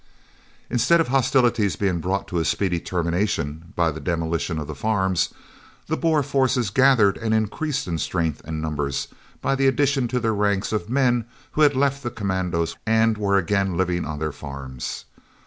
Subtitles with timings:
[0.67, 5.29] Instead of hostilities being brought to a speedy termination by the demolition of the farms,
[5.85, 9.09] the Boer forces gathered and increased in strength and numbers
[9.43, 13.37] by the addition to their ranks of men who had left the commandos and were
[13.37, 15.05] again living on their farms.